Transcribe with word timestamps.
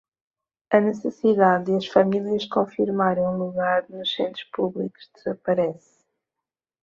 A 0.71 0.79
necessidade 0.79 1.65
de 1.65 1.75
as 1.75 1.85
famílias 1.85 2.45
confirmarem 2.47 3.23
um 3.23 3.37
lugar 3.37 3.87
nos 3.87 4.11
centros 4.15 4.43
públicos 4.45 5.07
desaparece. 5.13 6.03